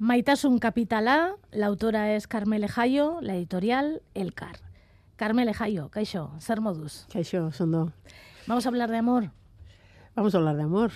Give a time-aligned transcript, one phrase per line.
[0.00, 4.60] Maitasun Capitala, la autora es Carmele Jayo, la editorial Elcar.
[5.16, 7.04] Carmele Jayo, Kaixo, ser modus.
[7.12, 7.92] Kaixo, Sondo.
[8.46, 9.32] Vamos a hablar de amor.
[10.14, 10.92] Vamos a hablar de amor,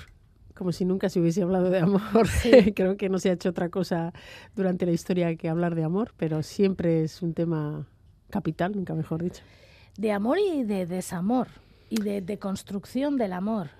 [0.55, 2.29] como si nunca se hubiese hablado de amor.
[2.77, 4.13] Creo que no se ha hecho otra cosa
[4.55, 7.89] durante la historia que hablar de amor, pero siempre es un tema
[8.31, 9.43] capital, nunca mejor dicho.
[9.97, 11.49] De amor y de desamor,
[11.91, 13.71] y de, construcción del amor.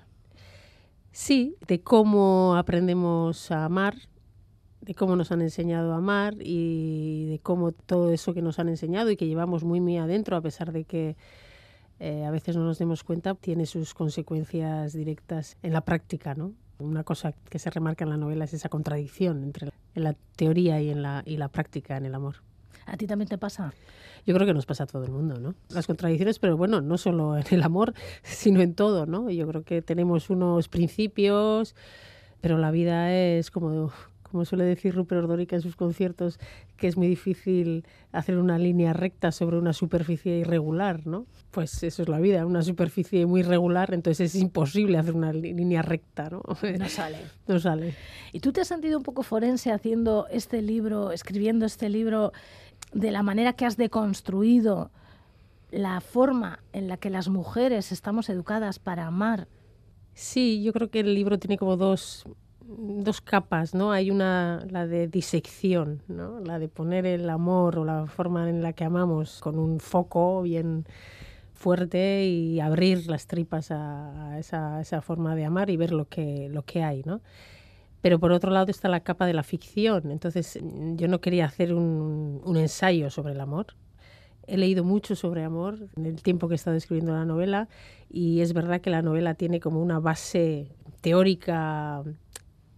[1.13, 3.95] Sí, de cómo aprendemos a amar,
[4.83, 8.69] de cómo nos han enseñado a amar y de cómo todo eso que nos han
[8.69, 11.17] enseñado y que llevamos muy, muy adentro, a pesar de que
[12.01, 16.53] eh, a veces no nos demos cuenta, tiene sus consecuencias directas en la práctica, ¿no?
[16.81, 20.91] Una cosa que se remarca en la novela es esa contradicción entre la teoría y,
[20.91, 22.37] en la, y la práctica en el amor.
[22.87, 23.73] ¿A ti también te pasa?
[24.27, 25.55] Yo creo que nos pasa a todo el mundo, ¿no?
[25.69, 29.31] Las contradicciones, pero bueno, no solo en el amor, sino en todo, ¿no?
[29.31, 31.77] Yo creo que tenemos unos principios,
[32.41, 33.93] pero la vida es como
[34.33, 36.41] como suele decir Rupert Ordórica en sus conciertos,
[36.77, 41.27] que es muy difícil hacer una línea recta sobre una superficie irregular, ¿no?
[41.51, 45.83] Pues eso es la vida, una superficie muy irregular, entonces es imposible hacer una línea
[45.83, 46.43] recta, ¿no?
[46.79, 47.19] No sale.
[47.47, 47.95] No sale.
[48.33, 52.33] ¿Y tú te has sentido un poco forense haciendo este libro, escribiendo este libro,
[52.93, 54.91] de la manera que has deconstruido
[55.71, 59.49] la forma en la que las mujeres estamos educadas para amar?
[60.15, 62.25] Sí, yo creo que el libro tiene como dos
[62.67, 63.93] dos capas, ¿no?
[63.93, 66.41] Hay una, la de disección, ¿no?
[66.41, 70.43] La de poner el amor o la forma en la que amamos con un foco
[70.43, 70.87] bien
[71.55, 76.49] fuerte y abrir las tripas a, esa, esa, forma de amar y ver lo que,
[76.51, 77.21] lo que hay, ¿no?
[78.01, 80.11] Pero por otro lado está la capa de la ficción.
[80.11, 80.59] Entonces
[80.97, 83.67] yo no quería hacer un, un ensayo sobre el amor.
[84.49, 87.69] He leído mucho sobre amor en el tiempo que he estado escribiendo la novela
[88.11, 92.03] y es verdad que la novela tiene como una base teórica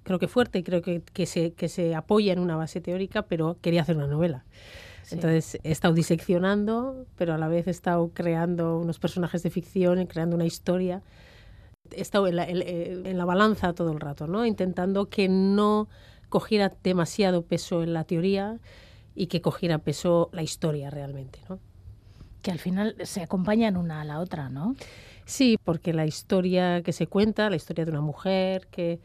[0.04, 3.56] creo que fuerte, creo que, que, se, que se apoya en una base teórica, pero
[3.60, 4.44] quería hacer una novela.
[5.10, 10.06] Entonces he estado diseccionando, pero a la vez he estado creando unos personajes de ficción,
[10.06, 11.02] creando una historia.
[11.90, 14.46] He estado en la, en la balanza todo el rato, ¿no?
[14.46, 15.88] intentando que no
[16.28, 18.58] cogiera demasiado peso en la teoría
[19.14, 21.40] y que cogiera peso la historia realmente.
[21.48, 21.58] ¿no?
[22.42, 24.74] Que al final se acompañan una a la otra, ¿no?
[25.26, 29.00] Sí, porque la historia que se cuenta, la historia de una mujer que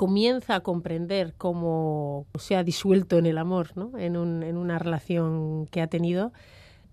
[0.00, 3.98] comienza a comprender cómo se ha disuelto en el amor, ¿no?
[3.98, 6.32] en, un, en una relación que ha tenido,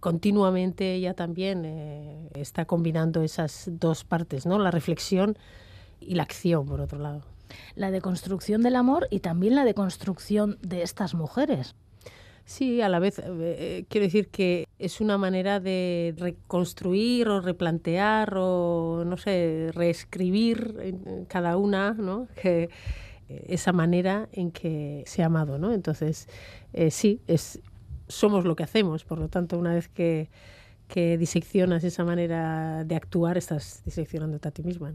[0.01, 4.59] continuamente ella también eh, está combinando esas dos partes, ¿no?
[4.59, 5.37] la reflexión
[6.01, 7.21] y la acción, por otro lado.
[7.75, 11.75] La deconstrucción del amor y también la deconstrucción de estas mujeres.
[12.47, 18.35] Sí, a la vez eh, quiero decir que es una manera de reconstruir o replantear
[18.37, 22.29] o, no sé, reescribir cada una, ¿no?
[22.41, 22.69] Que,
[23.27, 25.73] eh, esa manera en que se ha amado, ¿no?
[25.73, 26.29] Entonces,
[26.71, 27.59] eh, sí, es,
[28.07, 30.29] somos lo que hacemos, por lo tanto, una vez que,
[30.87, 34.93] que diseccionas esa manera de actuar, estás diseccionándote a ti misma.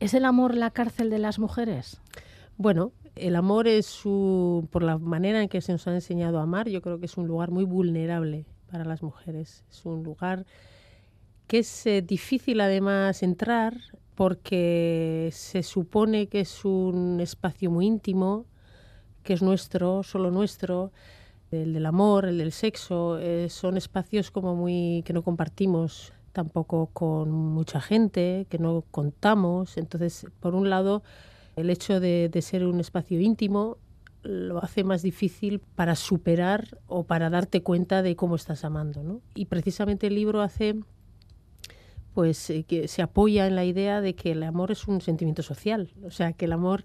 [0.00, 2.00] ¿Es el amor la cárcel de las mujeres?
[2.56, 6.68] Bueno, el amor es, por la manera en que se nos ha enseñado a amar,
[6.68, 9.64] yo creo que es un lugar muy vulnerable para las mujeres.
[9.70, 10.46] Es un lugar
[11.46, 13.76] que es eh, difícil además entrar
[14.14, 18.46] porque se supone que es un espacio muy íntimo,
[19.22, 20.92] que es nuestro, solo nuestro,
[21.50, 26.86] el del amor, el del sexo, eh, son espacios como muy que no compartimos tampoco
[26.92, 29.76] con mucha gente, que no contamos.
[29.76, 31.02] Entonces, por un lado,
[31.60, 33.78] el hecho de, ser un espacio íntimo
[34.22, 39.02] lo hace más difícil para superar o para darte cuenta de cómo estás amando.
[39.02, 39.22] ¿no?
[39.34, 40.76] Y precisamente el libro hace
[42.14, 45.42] pues eh, que se apoya en la idea de que el amor es un sentimiento
[45.42, 46.84] social, o sea, que el amor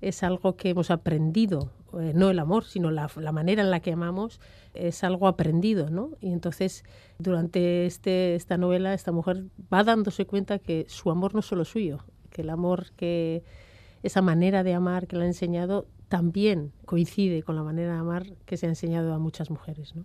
[0.00, 3.92] es algo que hemos aprendido, eh, no el amor, sino la, manera en la que
[3.92, 4.40] amamos
[4.74, 6.10] es algo aprendido, ¿no?
[6.20, 6.84] Y entonces,
[7.18, 11.64] durante este, esta novela, esta mujer va dándose cuenta que su amor no es solo
[11.64, 13.42] suyo, que el amor que
[14.02, 18.26] esa manera de amar que le ha enseñado también coincide con la manera de amar
[18.44, 19.94] que se ha enseñado a muchas mujeres.
[19.94, 20.04] ¿no?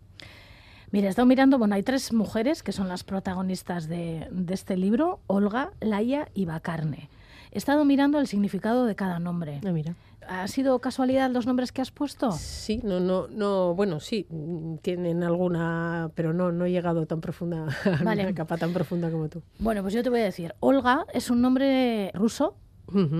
[0.91, 5.21] Mira, he estado mirando, bueno, hay tres mujeres que son las protagonistas de, este libro,
[5.27, 7.09] Olga, Laia y Bacarne.
[7.51, 9.61] He estado mirando el significado de cada nombre.
[9.65, 9.95] Ah, mira.
[10.27, 12.31] ¿Ha sido casualidad los nombres que has puesto?
[12.31, 14.27] Sí, no, no, no, bueno, sí,
[14.81, 17.65] tienen alguna, pero no, no he llegado tan profunda,
[18.03, 18.21] vale.
[18.21, 19.41] a una capa tan profunda como tú.
[19.59, 22.55] Bueno, pues yo te voy a decir, Olga es un nombre ruso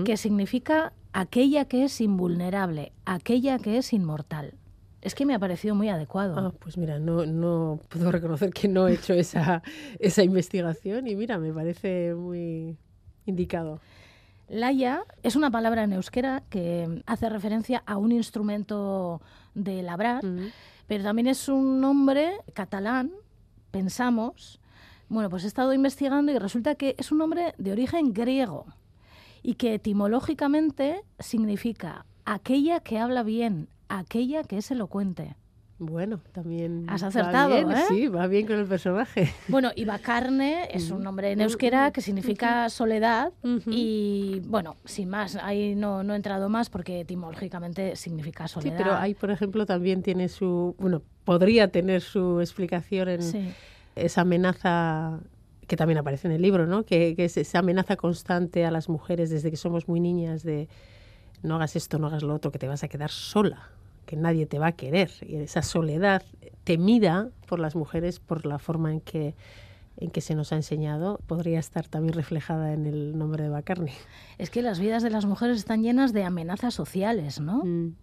[0.04, 4.54] que significa aquella que es invulnerable, aquella que es inmortal.
[5.00, 6.38] Es que me ha parecido muy adecuado.
[6.38, 9.62] Ah, pues mira, no, no puedo reconocer que no he hecho esa,
[9.98, 12.76] esa investigación y mira, me parece muy
[13.26, 13.80] indicado.
[14.48, 19.22] Laya es una palabra en euskera que hace referencia a un instrumento
[19.54, 20.22] de labrar,
[20.86, 23.12] pero también es un nombre catalán,
[23.70, 24.60] pensamos.
[25.08, 28.66] Bueno, pues he estado investigando y resulta que es un nombre de origen griego
[29.42, 35.36] y que etimológicamente significa aquella que habla bien, aquella que es elocuente.
[35.78, 36.84] Bueno, también.
[36.88, 37.84] Has acertado, ¿eh?
[37.88, 39.32] Sí, va bien con el personaje.
[39.48, 43.32] Bueno, Ibacarne es un nombre en euskera que significa soledad
[43.66, 48.76] y, bueno, sin más, ahí no, no he entrado más porque etimológicamente significa soledad.
[48.76, 50.76] Sí, pero ahí, por ejemplo, también tiene su.
[50.78, 53.54] Bueno, podría tener su explicación en
[53.96, 55.18] esa amenaza
[55.66, 56.84] que también aparece en el libro, ¿no?
[56.84, 60.68] Que, que es esa amenaza constante a las mujeres desde que somos muy niñas de
[61.42, 63.70] no hagas esto, no hagas lo otro, que te vas a quedar sola
[64.06, 65.10] que nadie te va a querer.
[65.22, 66.22] Y esa soledad
[66.64, 69.34] temida por las mujeres por la forma en que
[69.98, 73.92] en que se nos ha enseñado podría estar también reflejada en el nombre de Bacarni.
[74.38, 77.62] Es que las vidas de las mujeres están llenas de amenazas sociales, ¿no?
[77.64, 77.94] Mm.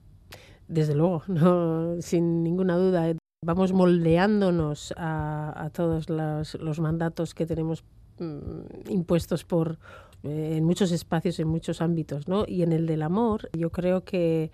[0.68, 3.19] Desde luego, no, sin ninguna duda.
[3.42, 7.86] Vamos moldeándonos a, todos los, mandatos que tenemos
[8.20, 9.80] mm, impuestos por
[10.24, 12.44] eh, en muchos espacios, en muchos ámbitos, ¿no?
[12.46, 14.52] Y en el del amor, yo creo que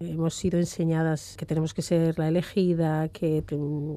[0.00, 3.44] Hemos sido enseñadas que tenemos que ser la elegida, que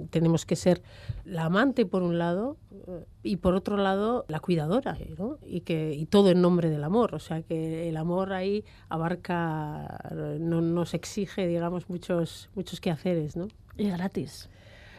[0.09, 0.81] tenemos que ser
[1.23, 2.57] la amante por un lado
[2.87, 5.37] eh, y por otro lado la cuidadora, ¿no?
[5.45, 10.11] Y que y todo en nombre del amor, o sea que el amor ahí abarca,
[10.39, 13.47] no nos exige, digamos, muchos muchos quehaceres, ¿no?
[13.77, 14.49] Y gratis.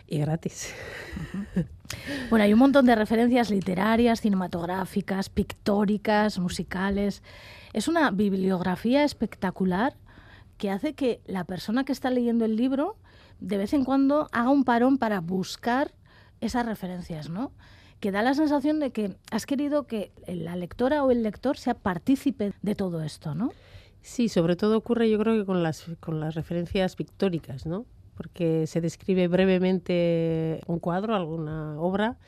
[0.06, 0.74] Y gratis.
[2.30, 7.22] Bueno, hay un montón de referencias literarias, cinematográficas, pictóricas, musicales.
[7.74, 9.94] Es una bibliografía espectacular
[10.56, 12.96] que hace que la persona que está leyendo el libro
[13.40, 15.92] de vez en cuando haga un parón para buscar
[16.40, 17.52] esas referencias, ¿no?
[18.00, 21.74] Que da la sensación de que has querido que la lectora o el lector sea
[21.74, 23.52] partícipe de todo esto, ¿no?
[24.02, 27.86] Sí, sobre todo ocurre yo creo que con las, con las referencias pictóricas, ¿no?
[28.14, 32.18] Porque se describe brevemente un cuadro, alguna obra,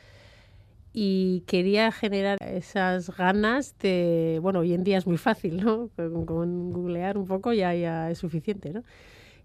[0.99, 5.91] y quería generar esas ganas de, bueno, hoy en día es muy fácil, ¿no?
[5.95, 8.83] Con, googlear un poco ya, ya es suficiente, ¿no?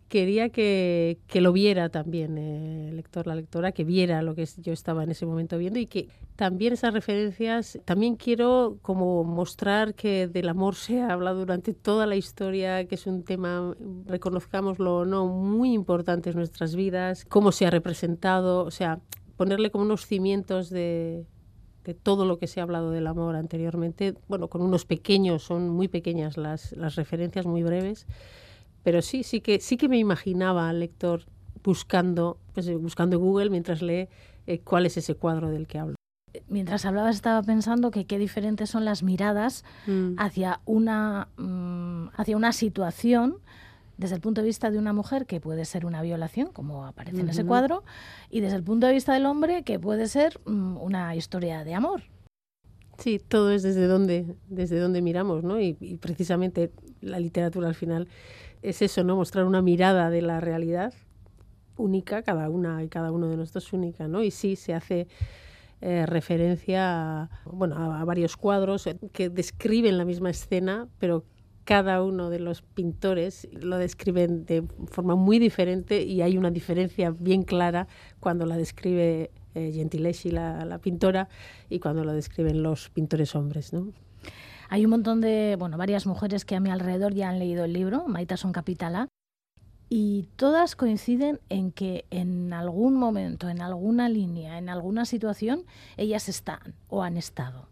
[0.08, 4.48] Quería que, que lo viera también eh, el lector, la lectora, que viera lo que
[4.60, 6.08] yo estaba en ese momento viendo y que
[6.38, 12.08] también esas referencias, también quiero como mostrar que del amor se ha hablado durante toda
[12.08, 13.76] la historia, que es un tema,
[14.06, 19.02] reconozcámoslo o no, muy importante en nuestras vidas, cómo se ha representado, o sea,
[19.36, 21.26] ponerle como unos cimientos de,
[21.84, 25.70] de todo lo que se ha hablado del amor anteriormente, bueno, con unos pequeños, son
[25.70, 28.06] muy pequeñas las, las referencias, muy breves,
[28.84, 31.26] pero sí, sí que, sí que me imaginaba al lector
[31.64, 34.08] buscando, pues, eh, buscando en Google mientras lee
[34.48, 35.96] eh, cuál es ese cuadro del que hablo.
[36.48, 40.14] Mientras hablabas estaba pensando que qué diferentes son las miradas mm.
[40.18, 43.38] hacia, una, mm, hacia una situación
[44.02, 47.22] desde el punto de vista de una mujer que puede ser una violación, como aparece
[47.22, 47.84] en ese cuadro,
[48.32, 51.76] y desde el punto de vista del hombre que puede ser mm, una historia de
[51.76, 52.02] amor.
[52.98, 55.62] Sí, todo es desde donde, desde donde miramos, ¿no?
[55.62, 58.08] Y, precisamente la literatura al final
[58.64, 59.16] es eso, ¿no?
[59.16, 60.96] Mostrar una mirada de la realidad
[61.78, 64.24] única, cada una y cada uno de nosotros única, ¿no?
[64.24, 65.08] Y sí se hace
[65.80, 71.24] eh, referencia a, bueno, a, varios cuadros que describen la misma escena, pero
[71.64, 77.12] cada uno de los pintores lo describen de forma muy diferente y hay una diferencia
[77.12, 77.88] bien clara
[78.20, 81.28] cuando la describe eh, Gentileschi, la, pintora,
[81.70, 83.74] y cuando lo describen los pintores hombres.
[83.74, 83.92] ¿no?
[84.70, 87.74] Hay un montón de, bueno, varias mujeres que a mi alrededor ya han leído el
[87.74, 89.08] libro, Maita son Capitala,
[89.90, 95.66] y todas coinciden en que en algún momento, en alguna línea, en alguna situación,
[95.98, 97.71] ellas están o han estado.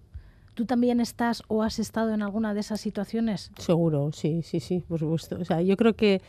[0.60, 3.50] ¿Tú también estás o has estado en alguna de esas situaciones?
[3.58, 5.38] Seguro, sí, sí, sí, por supuesto.
[5.40, 6.22] O sea, yo creo que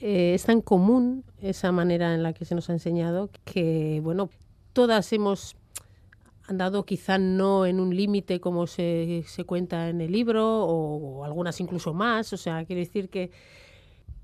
[0.00, 4.28] eh, es tan común esa manera en la que se nos ha enseñado que, bueno,
[4.72, 5.54] todas hemos
[6.48, 11.60] andado quizá no en un límite como se, se, cuenta en el libro o, algunas
[11.60, 13.30] incluso más, o sea, quiero decir que,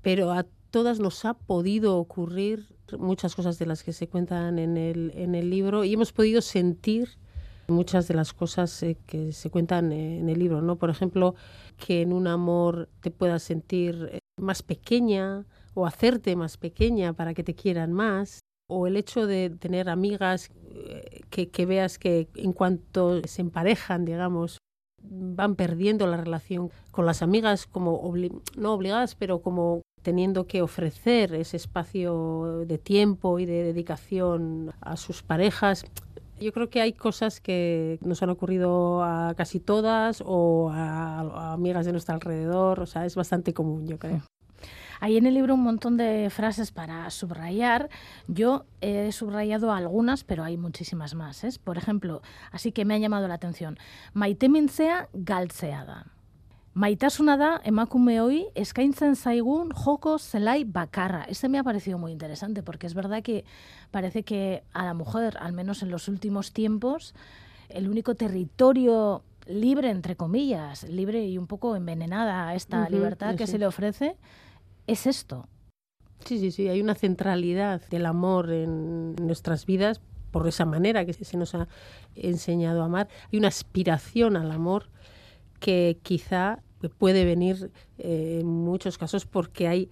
[0.01, 2.67] pero a todas nos ha podido ocurrir
[2.99, 6.41] muchas cosas de las que se cuentan en el, en el libro y hemos podido
[6.41, 7.17] sentir
[7.67, 10.77] muchas de las cosas eh, que se cuentan en el libro, ¿no?
[10.77, 11.35] Por ejemplo,
[11.77, 17.33] que en un amor te puedas sentir eh, más pequeña o hacerte más pequeña para
[17.33, 22.27] que te quieran más, o el hecho de tener amigas eh, que, que veas que
[22.35, 24.57] en cuanto se emparejan, digamos,
[25.03, 28.13] van perdiendo la relación con las amigas como
[28.57, 34.97] no obligadas, pero como teniendo que ofrecer ese espacio de tiempo y de dedicación a
[34.97, 35.85] sus parejas
[36.39, 41.85] Yo creo que hay cosas que nos han ocurrido a casi todas o a, amigas
[41.85, 44.21] de nuestro alrededor, o sea, es bastante común, yo creo.
[44.99, 47.89] Hay en el libro un montón de frases para subrayar.
[48.27, 51.43] Yo he subrayado algunas, pero hay muchísimas más.
[51.43, 51.49] ¿eh?
[51.63, 53.77] Por ejemplo, así que me ha llamado la atención.
[54.13, 56.16] Maitemintzea galtzea da.
[56.77, 61.23] Maitasuna da emakumeoi eskaintzen zaigun joko zelai bakarra.
[61.25, 63.45] Este me ha parecido muy interesante porque es verdad que
[63.89, 67.15] parece que a la mujer, al menos en los últimos tiempos,
[67.69, 73.47] el único territorio libre, entre comillas, libre y un poco envenenada a esta libertad que
[73.47, 73.53] sí.
[73.53, 74.15] se le ofrece,
[74.85, 75.47] es esto.
[76.25, 81.13] Sí, sí, sí, hay una centralidad del amor en nuestras vidas por esa manera que
[81.13, 81.67] se nos ha
[82.13, 83.07] enseñado a amar.
[83.31, 84.91] Hay una aspiración al amor
[85.59, 89.89] que quizá puede venir eh, en muchos casos porque hay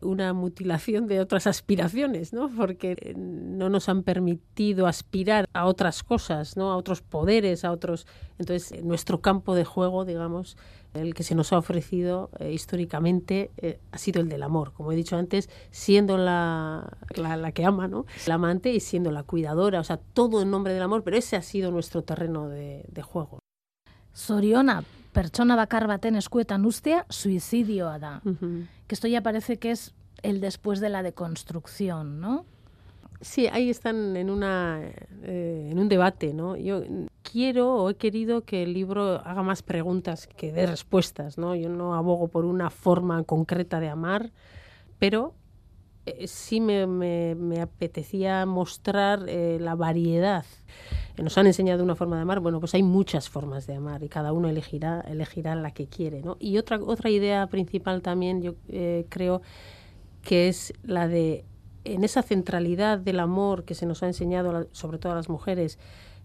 [0.00, 2.48] una mutilación de otras aspiraciones, ¿no?
[2.48, 6.70] Porque no nos han permitido aspirar a otras cosas, ¿no?
[6.70, 8.06] A otros poderes, a otros.
[8.38, 10.56] Entonces, nuestro campo de juego, digamos,
[10.94, 14.92] el que se nos ha ofrecido eh, históricamente eh, ha sido el del amor, como
[14.92, 18.06] he dicho antes, siendo la, la, la, que ama, ¿no?
[18.26, 21.36] La amante y siendo la cuidadora, o sea, todo en nombre del amor, pero ese
[21.36, 23.40] ha sido nuestro terreno de, de juego.
[24.12, 28.20] Soriona, pertsona bakar baten eskuetan ustea, suizidioa da.
[28.24, 28.66] Uh -huh.
[28.86, 32.44] Que esto ya parece que es el después de la deconstrucción, ¿no?
[33.20, 34.80] Sí, ahí están en, una,
[35.22, 36.56] eh, en un debate, ¿no?
[36.56, 36.82] Yo
[37.22, 41.56] quiero o he querido que el libro haga más preguntas que dé respuestas, ¿no?
[41.56, 44.30] Yo no abogo por una forma concreta de amar,
[45.00, 45.34] pero
[46.06, 50.44] eh, sí me, me, me, apetecía mostrar eh, la variedad.
[51.22, 54.08] Nos han enseñado una forma de amar, bueno, pues hay muchas formas de amar y
[54.08, 56.36] cada uno elegirá, elegirá la que quiere, ¿no?
[56.38, 59.42] Y otra, otra idea principal también, yo eh, creo
[60.22, 61.44] que es la de
[61.84, 65.78] en esa centralidad del amor que se nos ha enseñado, sobre todo a las mujeres,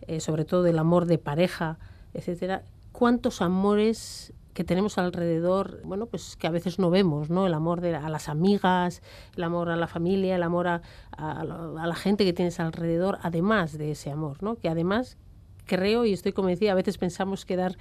[0.08, 1.78] eh, sobre todo del amor de pareja,
[2.14, 7.48] etcétera, cuántos amores que tenemos alrededor, bueno, pues que a veces no vemos, ¿no?
[7.48, 9.02] El amor de, a las amigas,
[9.36, 10.82] el amor a la familia, el amor a,
[11.12, 14.56] a, la gente que tienes alrededor, además de ese amor, ¿no?
[14.56, 15.18] Que además
[15.66, 17.78] creo y estoy convencida, a veces pensamos que dar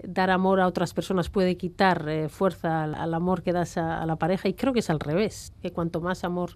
[0.00, 4.06] dar amor a otras personas puede quitar eh, fuerza al, amor que das a, a,
[4.06, 6.50] la pareja y creo que es al revés, que cuanto más amor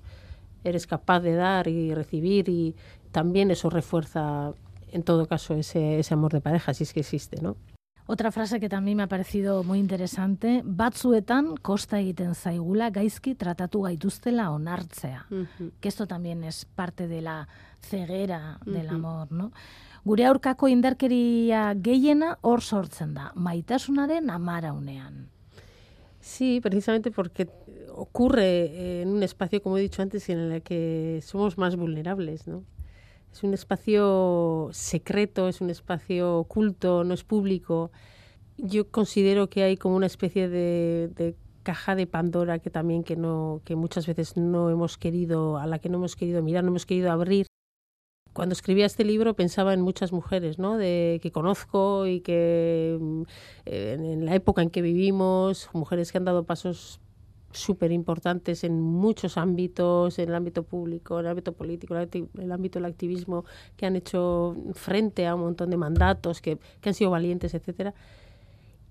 [0.62, 2.76] eres capaz de dar y recibir y
[3.10, 4.54] también eso refuerza
[4.92, 7.56] en todo caso ese, ese amor de pareja, si es que existe, ¿no?
[8.06, 13.82] Otra frase que también me ha parecido muy interesante, batzuetan kosta egiten zaigula gaizki tratatu
[13.82, 15.26] gaituztela onartzea.
[15.30, 15.70] Uh -huh.
[15.80, 17.48] Que esto también es parte de la
[17.80, 18.72] ceguera uh -huh.
[18.72, 19.52] del amor, ¿no?
[20.04, 25.28] Gure aurkako indarkeria gehiena hor sortzen da, maitasunaren amaraunean.
[26.20, 27.48] Sí, precisamente porque
[27.94, 32.64] ocurre en un espacio, como he dicho antes, en el que somos más vulnerables, ¿no?
[33.32, 37.90] Es un espacio secreto, es un espacio oculto, no es público.
[38.58, 43.16] Yo considero que hay como una especie de, de caja de Pandora que también que
[43.16, 46.70] no que muchas veces no hemos querido a la que no hemos querido mirar, no
[46.70, 47.46] hemos querido abrir.
[48.32, 50.76] Cuando escribía este libro pensaba en muchas mujeres, ¿no?
[50.78, 52.98] De que conozco y que
[53.66, 57.00] eh, en la época en que vivimos, mujeres que han dado pasos
[57.52, 62.52] súper importantes en muchos ámbitos, en el ámbito público, en el ámbito político, en el
[62.52, 63.44] ámbito del activismo,
[63.76, 67.94] que han hecho frente a un montón de mandatos, que, que han sido valientes, etcétera,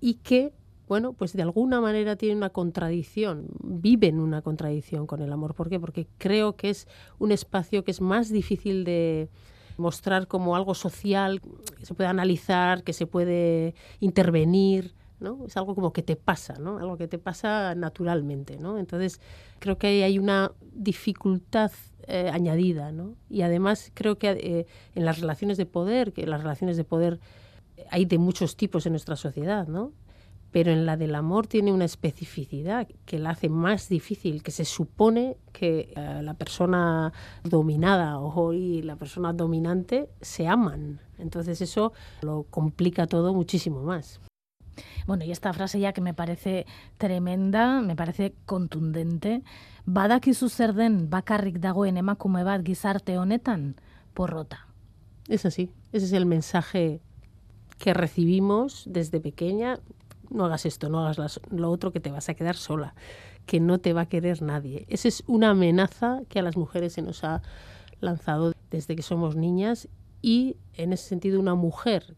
[0.00, 0.52] y que,
[0.88, 5.54] bueno, pues de alguna manera tienen una contradicción, viven una contradicción con el amor.
[5.54, 5.78] ¿Por qué?
[5.78, 6.88] Porque creo que es
[7.18, 9.28] un espacio que es más difícil de
[9.76, 11.40] mostrar como algo social,
[11.78, 15.46] que se puede analizar, que se puede intervenir, ¿no?
[15.46, 16.78] Es algo como que te pasa, ¿no?
[16.78, 18.78] Algo que te pasa naturalmente, ¿no?
[18.78, 19.20] Entonces,
[19.58, 21.72] creo que hay una dificultad
[22.08, 23.14] eh, añadida, ¿no?
[23.30, 27.20] Y además creo que eh, en las relaciones de poder, que las relaciones de poder
[27.90, 29.92] hay de muchos tipos en nuestra sociedad, ¿no?
[30.50, 34.64] Pero en la del amor tiene una especificidad que la hace más difícil, que se
[34.64, 37.12] supone que eh, la persona
[37.42, 41.00] dominada o y la persona dominante se aman.
[41.18, 44.20] Entonces eso lo complica todo muchísimo más.
[45.06, 46.66] Bueno, y esta frase ya que me parece
[46.98, 49.42] tremenda, me parece contundente,
[49.84, 53.76] badakizu zer den bakarrik dagoen emakume bat gizarte honetan,
[54.14, 54.66] porrota.
[55.28, 57.00] Es así, ese es el mensaje
[57.78, 59.78] que recibimos desde pequeña,
[60.30, 62.94] no hagas esto, no hagas lo otro, que te vas a quedar sola,
[63.46, 64.86] que no te va a querer nadie.
[64.88, 67.42] Esa es una amenaza que a las mujeres se nos ha
[68.00, 69.88] lanzado desde que somos niñas
[70.22, 72.16] y en ese sentido una mujer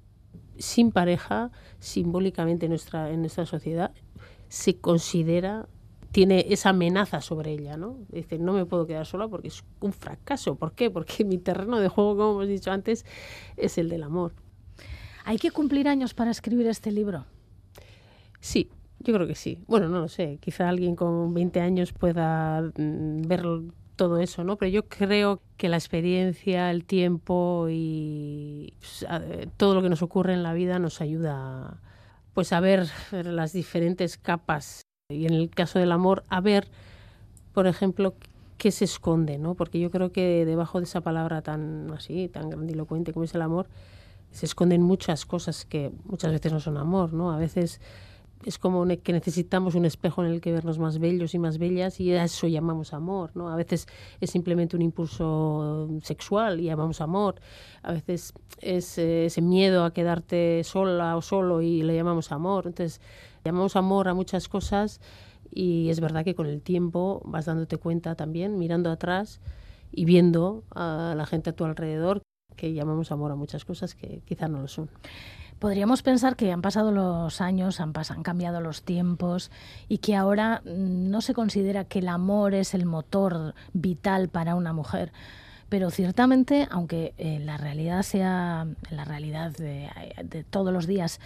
[0.59, 3.93] sin pareja, simbólicamente en nuestra, en nuestra sociedad,
[4.49, 5.69] se considera
[6.15, 7.97] tiene esa amenaza sobre ella, ¿no?
[8.09, 10.55] Dice, no me puedo quedar sola porque es un fracaso.
[10.55, 10.89] ¿Por qué?
[10.89, 13.05] Porque mi terreno de juego, como hemos dicho antes,
[13.57, 14.33] es el del amor.
[15.25, 17.27] ¿Hay que cumplir años para escribir este libro?
[18.39, 18.71] Sí,
[19.01, 19.59] yo creo que sí.
[19.67, 20.39] Bueno, no lo sé.
[20.41, 23.45] Quizá alguien con 20 años pueda mm, ver
[23.97, 24.57] todo eso, ¿no?
[24.57, 29.07] Pero yo creo que la experiencia, el tiempo y pues,
[29.57, 31.81] todo lo que nos ocurre en la vida nos ayuda
[32.35, 36.67] pues a ver las diferentes capas y en el caso del amor a ver,
[37.53, 38.15] por ejemplo,
[38.59, 39.55] qué se esconde, ¿no?
[39.55, 43.43] Porque yo creo que debajo de esa palabra tan así, tan grandilocuente como es el
[43.43, 43.69] amor,
[44.31, 47.31] se esconden muchas cosas que muchas veces no son amor, ¿no?
[47.31, 47.81] A veces
[48.45, 51.99] es como que necesitamos un espejo en el que vernos más bellos y más bellas
[52.01, 53.49] y a eso llamamos amor, ¿no?
[53.49, 53.87] A veces
[54.21, 57.37] es simplemente un impulso sexual y llamamos amor.
[57.83, 62.67] A veces es eh, ese miedo a quedarte sola o solo y le llamamos amor.
[62.67, 63.01] Entonces,
[63.45, 65.01] llamamos amor a muchas cosas
[65.51, 69.41] y es verdad que con el tiempo vas dándote cuenta también, mirando atrás
[69.91, 72.23] y viendo a la gente a tu alrededor
[72.57, 74.91] que llamamos amor a muchas cosas que quizá no lo son.
[75.65, 79.51] Podríamos pensar que han pasado los años, han, cambiado los tiempos
[79.89, 84.57] y que ahora mm, no se considera que el amor es el motor vital para
[84.57, 85.11] una mujer.
[85.71, 89.89] Pero ciertamente, aunque eh, la realidad sea la realidad de,
[90.23, 91.19] de todos los días,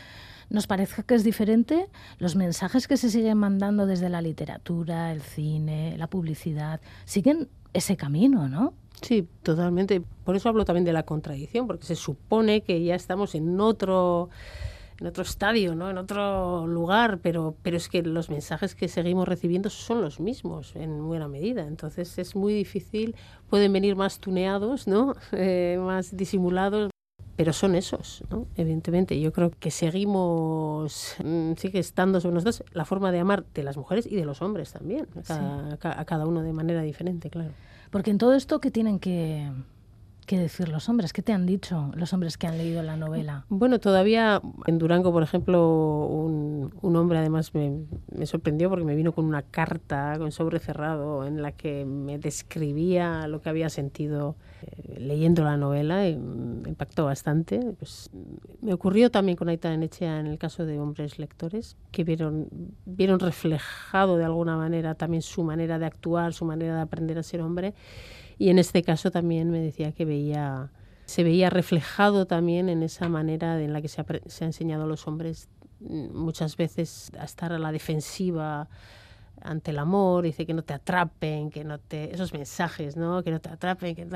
[0.50, 1.88] nos parezca que es diferente,
[2.20, 7.96] los mensajes que se siguen mandando desde la literatura, el cine, la publicidad, siguen ese
[7.96, 8.72] camino, ¿no?
[9.02, 10.02] Sí, totalmente.
[10.24, 14.30] Por eso hablo también de la contradicción, porque se supone que ya estamos en otro
[15.00, 15.90] en otro estadio, ¿no?
[15.90, 20.74] en otro lugar, pero, pero es que los mensajes que seguimos recibiendo son los mismos
[20.74, 21.62] en buena medida.
[21.66, 23.14] Entonces es muy difícil,
[23.48, 25.14] pueden venir más tuneados, ¿no?
[25.32, 26.90] Eh, más disimulados,
[27.36, 28.46] pero son esos, ¿no?
[28.56, 29.20] evidentemente.
[29.20, 33.76] Yo creo que seguimos, mm, sigue estando sobre nosotros la forma de amar de las
[33.76, 37.52] mujeres y de los hombres también, a cada uno de manera diferente, claro.
[37.90, 39.50] Porque en todo esto, ¿qué tienen que,
[40.36, 41.12] decir los hombres?
[41.12, 43.46] ¿Qué te han dicho los hombres que han leído la novela?
[43.48, 47.86] Bueno, todavía en Durango, por ejemplo, un, hombre además me,
[48.26, 53.26] sorprendió porque me vino con una carta con sobre cerrado en la que me describía
[53.28, 57.60] lo que había sentido eh, leyendo la novela y me impactó bastante.
[57.78, 58.10] Pues,
[58.60, 62.48] me ocurrió también con Aita Enechea en el caso de hombres lectores que vieron,
[62.84, 67.22] vieron reflejado de alguna manera también su manera de actuar, su manera de aprender a
[67.22, 67.74] ser hombre
[68.38, 70.70] y en este caso también me decía que veía,
[71.06, 74.84] se veía reflejado también en esa manera en la que se ha, se ha enseñado
[74.84, 75.48] a los hombres
[75.80, 78.68] mm, muchas veces a estar a la defensiva
[79.40, 83.22] ante el amor, dice que no te atrapen, que no te esos mensajes, ¿no?
[83.22, 84.06] Que no te atrapen, que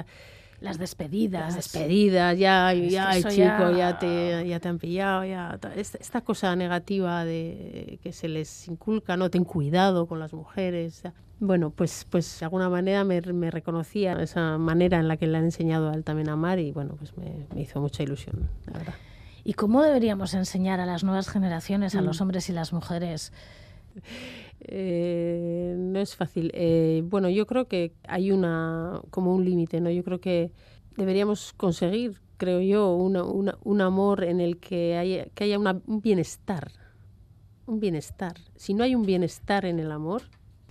[0.62, 1.42] las despedidas.
[1.42, 3.98] Las despedidas, ya, ya, chico, ya...
[3.98, 5.58] te, ya te han pillado, ya.
[5.74, 11.02] Esta, cosa negativa de que se les inculca, no ten cuidado con las mujeres.
[11.44, 15.38] Bueno, pues, pues de alguna manera me, me, reconocía esa manera en la que le
[15.38, 18.48] han enseñado a él también a amar y bueno, pues me, me hizo mucha ilusión,
[18.66, 18.94] la verdad.
[19.42, 22.22] ¿Y cómo deberíamos enseñar a las nuevas generaciones, a los mm.
[22.22, 23.32] hombres y las mujeres?
[24.60, 26.52] Eh, no es fácil.
[26.54, 29.90] Eh, bueno, yo creo que hay una como un límite, ¿no?
[29.90, 30.52] Yo creo que
[30.96, 36.70] deberíamos conseguir, creo yo, una, un amor en el que haya, que haya un bienestar,
[37.66, 38.36] un bienestar.
[38.54, 40.22] Si no hay un bienestar en el amor,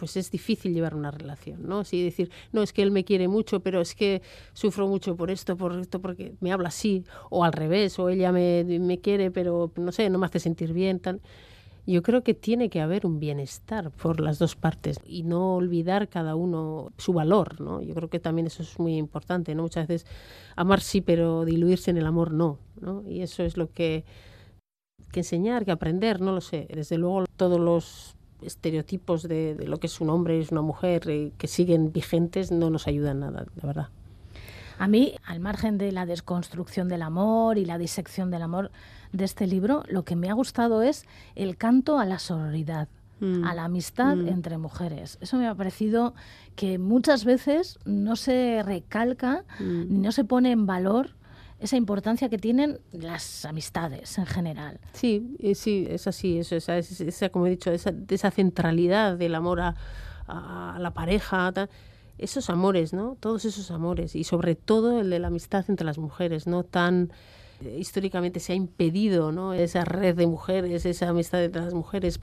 [0.02, 1.84] pues es difícil llevar una relación, ¿no?
[1.84, 5.30] Si decir, no, es que él me quiere mucho, pero es que sufro mucho por
[5.30, 9.30] esto, por esto, porque me habla así, o al revés, o ella me, me quiere,
[9.30, 11.22] pero no sé, no me hace sentir bien, tal.
[11.86, 16.10] Yo creo que tiene que haber un bienestar por las dos partes y no olvidar
[16.10, 17.80] cada uno su valor, ¿no?
[17.84, 19.62] Yo creo que también eso es muy importante, ¿no?
[19.62, 20.10] Muchas veces
[20.56, 23.08] amar sí, pero diluirse en el amor no, ¿no?
[23.08, 24.04] Y eso es lo que
[25.12, 26.68] que enseñar, que aprender, no lo sé.
[26.74, 31.10] Desde luego todos los estereotipos de, lo que es un hombre y es una mujer
[31.10, 33.90] eh, que siguen vigentes no nos ayudan nada, la verdad.
[34.78, 38.72] A mí, al margen de la desconstrucción del amor y la disección del amor
[39.12, 42.88] de este libro, lo que me ha gustado es el canto a la sororidad,
[43.20, 43.44] mm.
[43.44, 44.28] a la amistad mm.
[44.28, 45.20] entre mujeres.
[45.22, 46.16] Eso me ha parecido
[46.56, 49.86] que muchas veces no se recalca mm.
[49.88, 51.12] ni no se pone en valor
[51.62, 54.80] esa importancia que tienen las amistades en general.
[54.94, 59.36] Sí, eh, sí, es así, eso, esa, esa, como he dicho, esa, esa centralidad del
[59.36, 59.76] amor a,
[60.28, 61.54] la pareja,
[62.18, 63.18] esos amores, ¿no?
[63.20, 67.12] Todos esos amores y sobre todo el de la amistad entre las mujeres, no tan
[67.78, 69.54] históricamente se ha impedido ¿no?
[69.54, 72.20] esa red de mujeres, esa amistad entre las mujeres.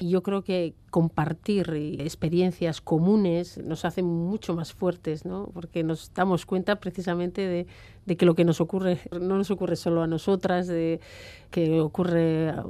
[0.00, 5.50] Yo creo que compartir experiencias comunes nos hace mucho más fuertes, ¿no?
[5.54, 7.66] porque nos damos cuenta precisamente
[8.06, 11.00] de, que lo que nos ocurre no nos ocurre solo a nosotras, de
[11.50, 12.64] que ocurre a,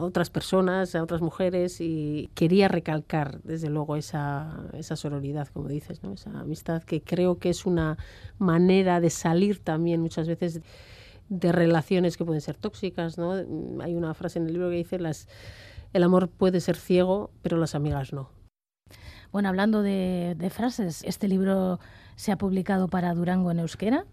[0.00, 1.80] otras personas, a otras mujeres.
[1.80, 4.64] Y quería recalcar, desde luego, esa,
[4.96, 7.98] sororidad, como dices, esa amistad que creo que es una
[8.38, 10.62] manera de salir también muchas veces
[11.28, 13.32] de relaciones que pueden ser tóxicas, ¿no?
[13.82, 15.28] Hay una frase en el libro que dice las
[15.92, 18.30] el amor puede ser ciego, pero las amigas no.
[19.32, 21.80] Bueno, hablando de, frases, este libro
[22.16, 24.04] se ha publicado para Durango en euskera.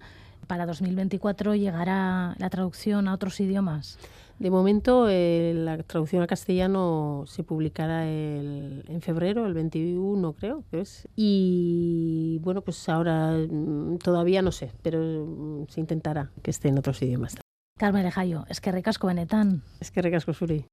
[0.47, 3.97] Para 2024 llegará la traducción a otros idiomas.
[4.39, 10.82] De momento, eh, la traducción al castellano se publicará en febrero, el 21 creo que
[10.82, 11.08] es.
[11.15, 16.78] Y bueno, pues ahora mm, todavía no sé, pero mm, se intentará que esté en
[16.78, 17.38] otros idiomas.
[17.78, 19.62] Carmen Lejayo, es que recasco benetan.
[19.80, 20.65] Es que recasco suri.